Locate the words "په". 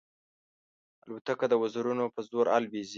2.13-2.19